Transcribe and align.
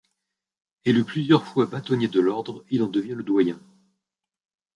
Élu 0.83 1.05
plusieurs 1.05 1.45
fois 1.45 1.67
bâtonnier 1.67 2.07
de 2.07 2.19
l’ordre, 2.19 2.65
il 2.71 2.81
en 2.81 2.87
devient 2.87 3.13
le 3.15 3.21
doyen. 3.21 3.59